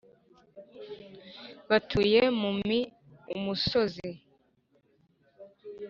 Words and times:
batuye 1.69 2.21
mu 2.39 2.51
mi 2.67 2.79
umusozi 3.35 4.09